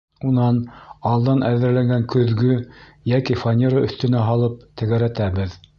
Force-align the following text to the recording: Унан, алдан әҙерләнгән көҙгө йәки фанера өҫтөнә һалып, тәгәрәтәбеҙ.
Унан, 0.27 0.55
алдан 1.09 1.43
әҙерләнгән 1.49 2.07
көҙгө 2.15 2.57
йәки 3.13 3.41
фанера 3.45 3.87
өҫтөнә 3.91 4.29
һалып, 4.31 4.63
тәгәрәтәбеҙ. 4.83 5.59